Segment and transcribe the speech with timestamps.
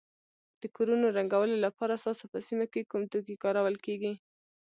[0.61, 4.13] د کورونو رنګولو لپاره ستاسو په سیمه کې کوم توکي کارول کیږي.